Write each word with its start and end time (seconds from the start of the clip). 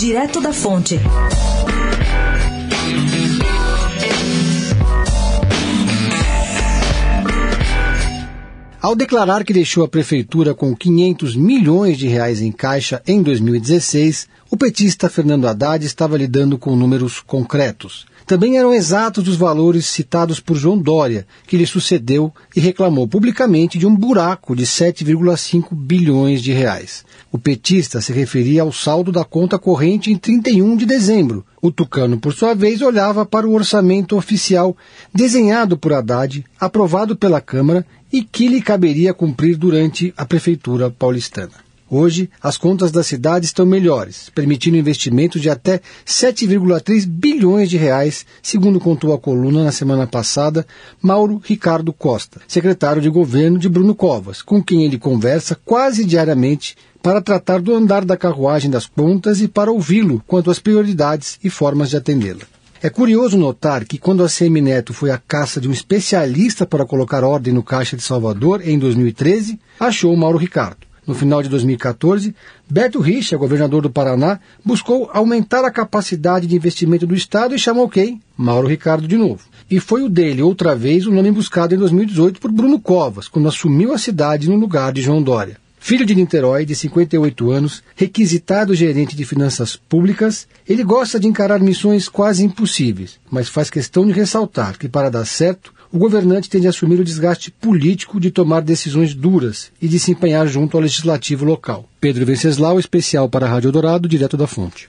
Direto 0.00 0.40
da 0.40 0.50
Fonte. 0.50 0.98
Ao 8.82 8.96
declarar 8.96 9.44
que 9.44 9.52
deixou 9.52 9.84
a 9.84 9.88
prefeitura 9.88 10.54
com 10.54 10.74
500 10.74 11.36
milhões 11.36 11.98
de 11.98 12.08
reais 12.08 12.40
em 12.40 12.50
caixa 12.50 13.02
em 13.06 13.22
2016, 13.22 14.26
o 14.50 14.56
petista 14.56 15.10
Fernando 15.10 15.46
Haddad 15.46 15.84
estava 15.84 16.16
lidando 16.16 16.56
com 16.56 16.74
números 16.74 17.20
concretos. 17.20 18.06
Também 18.26 18.56
eram 18.56 18.72
exatos 18.72 19.28
os 19.28 19.36
valores 19.36 19.84
citados 19.84 20.40
por 20.40 20.56
João 20.56 20.78
Dória, 20.78 21.26
que 21.46 21.58
lhe 21.58 21.66
sucedeu 21.66 22.32
e 22.56 22.60
reclamou 22.60 23.06
publicamente 23.06 23.76
de 23.76 23.86
um 23.86 23.94
buraco 23.94 24.56
de 24.56 24.64
7,5 24.64 25.74
bilhões 25.74 26.40
de 26.40 26.52
reais. 26.52 27.04
O 27.30 27.38
petista 27.38 28.00
se 28.00 28.12
referia 28.14 28.62
ao 28.62 28.72
saldo 28.72 29.12
da 29.12 29.24
conta 29.24 29.58
corrente 29.58 30.10
em 30.10 30.16
31 30.16 30.76
de 30.76 30.86
dezembro. 30.86 31.44
O 31.60 31.70
tucano, 31.70 32.18
por 32.18 32.32
sua 32.32 32.54
vez, 32.54 32.80
olhava 32.80 33.26
para 33.26 33.46
o 33.46 33.52
orçamento 33.52 34.16
oficial 34.16 34.76
desenhado 35.12 35.76
por 35.76 35.92
Haddad, 35.92 36.44
aprovado 36.58 37.14
pela 37.14 37.40
Câmara 37.40 37.84
e 38.12 38.22
que 38.22 38.48
lhe 38.48 38.60
caberia 38.60 39.14
cumprir 39.14 39.56
durante 39.56 40.12
a 40.16 40.24
prefeitura 40.24 40.90
paulistana. 40.90 41.70
Hoje, 41.92 42.30
as 42.40 42.56
contas 42.56 42.92
da 42.92 43.02
cidade 43.02 43.46
estão 43.46 43.66
melhores, 43.66 44.30
permitindo 44.32 44.76
investimentos 44.76 45.42
de 45.42 45.50
até 45.50 45.80
7,3 46.06 47.04
bilhões 47.04 47.68
de 47.68 47.76
reais, 47.76 48.24
segundo 48.40 48.78
contou 48.78 49.12
a 49.12 49.18
coluna 49.18 49.64
na 49.64 49.72
semana 49.72 50.06
passada 50.06 50.64
Mauro 51.02 51.42
Ricardo 51.44 51.92
Costa, 51.92 52.40
secretário 52.46 53.02
de 53.02 53.08
governo 53.08 53.58
de 53.58 53.68
Bruno 53.68 53.92
Covas, 53.92 54.40
com 54.40 54.62
quem 54.62 54.84
ele 54.84 55.00
conversa 55.00 55.58
quase 55.64 56.04
diariamente 56.04 56.76
para 57.02 57.20
tratar 57.20 57.60
do 57.60 57.74
andar 57.74 58.04
da 58.04 58.16
carruagem 58.16 58.70
das 58.70 58.86
contas 58.86 59.40
e 59.40 59.48
para 59.48 59.72
ouvi-lo 59.72 60.22
quanto 60.28 60.48
às 60.48 60.60
prioridades 60.60 61.40
e 61.42 61.50
formas 61.50 61.90
de 61.90 61.96
atendê-la. 61.96 62.59
É 62.82 62.88
curioso 62.88 63.36
notar 63.36 63.84
que 63.84 63.98
quando 63.98 64.22
a 64.22 64.28
Semineto 64.28 64.94
foi 64.94 65.10
à 65.10 65.18
caça 65.18 65.60
de 65.60 65.68
um 65.68 65.72
especialista 65.72 66.64
para 66.64 66.86
colocar 66.86 67.22
ordem 67.22 67.52
no 67.52 67.62
Caixa 67.62 67.94
de 67.94 68.02
Salvador 68.02 68.66
em 68.66 68.78
2013, 68.78 69.60
achou 69.78 70.16
Mauro 70.16 70.38
Ricardo. 70.38 70.86
No 71.06 71.14
final 71.14 71.42
de 71.42 71.50
2014, 71.50 72.34
Beto 72.70 72.98
Richa, 72.98 73.36
governador 73.36 73.82
do 73.82 73.90
Paraná, 73.90 74.40
buscou 74.64 75.10
aumentar 75.12 75.62
a 75.62 75.70
capacidade 75.70 76.46
de 76.46 76.56
investimento 76.56 77.06
do 77.06 77.14
Estado 77.14 77.54
e 77.54 77.58
chamou 77.58 77.86
quem? 77.86 78.22
Mauro 78.34 78.66
Ricardo 78.66 79.06
de 79.06 79.18
novo. 79.18 79.44
E 79.70 79.78
foi 79.78 80.02
o 80.02 80.08
dele, 80.08 80.40
outra 80.40 80.74
vez, 80.74 81.06
o 81.06 81.12
nome 81.12 81.30
buscado 81.30 81.74
em 81.74 81.78
2018 81.78 82.40
por 82.40 82.50
Bruno 82.50 82.80
Covas, 82.80 83.28
quando 83.28 83.48
assumiu 83.48 83.92
a 83.92 83.98
cidade 83.98 84.48
no 84.48 84.56
lugar 84.56 84.90
de 84.90 85.02
João 85.02 85.22
Dória. 85.22 85.58
Filho 85.90 86.06
de 86.06 86.14
Niterói, 86.14 86.64
de 86.64 86.76
58 86.76 87.50
anos, 87.50 87.82
requisitado 87.96 88.76
gerente 88.76 89.16
de 89.16 89.24
finanças 89.24 89.74
públicas, 89.74 90.46
ele 90.64 90.84
gosta 90.84 91.18
de 91.18 91.26
encarar 91.26 91.58
missões 91.58 92.08
quase 92.08 92.44
impossíveis, 92.44 93.18
mas 93.28 93.48
faz 93.48 93.68
questão 93.68 94.06
de 94.06 94.12
ressaltar 94.12 94.78
que, 94.78 94.88
para 94.88 95.10
dar 95.10 95.24
certo, 95.24 95.74
o 95.90 95.98
governante 95.98 96.48
tem 96.48 96.60
de 96.60 96.68
assumir 96.68 97.00
o 97.00 97.04
desgaste 97.04 97.50
político 97.50 98.20
de 98.20 98.30
tomar 98.30 98.60
decisões 98.60 99.14
duras 99.14 99.72
e 99.82 99.88
de 99.88 99.98
se 99.98 100.12
empenhar 100.12 100.46
junto 100.46 100.76
ao 100.76 100.80
legislativo 100.80 101.44
local. 101.44 101.88
Pedro 102.00 102.24
Venceslau, 102.24 102.78
especial 102.78 103.28
para 103.28 103.46
a 103.46 103.48
Rádio 103.48 103.72
Dourado, 103.72 104.08
direto 104.08 104.36
da 104.36 104.46
fonte. 104.46 104.88